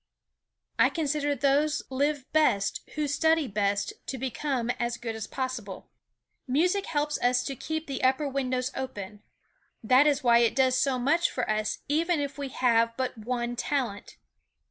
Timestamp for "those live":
1.35-2.25